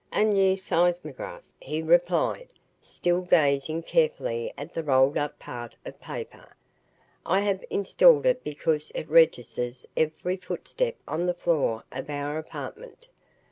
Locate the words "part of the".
5.37-5.99